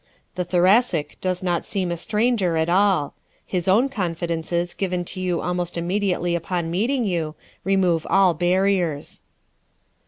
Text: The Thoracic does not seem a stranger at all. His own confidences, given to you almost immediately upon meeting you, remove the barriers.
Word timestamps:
The 0.33 0.43
Thoracic 0.43 1.17
does 1.21 1.43
not 1.43 1.63
seem 1.63 1.91
a 1.91 1.95
stranger 1.95 2.57
at 2.57 2.69
all. 2.69 3.13
His 3.45 3.67
own 3.67 3.87
confidences, 3.87 4.73
given 4.73 5.05
to 5.05 5.21
you 5.21 5.41
almost 5.41 5.77
immediately 5.77 6.33
upon 6.33 6.71
meeting 6.71 7.05
you, 7.05 7.35
remove 7.63 8.07
the 8.09 8.35
barriers. 8.39 9.21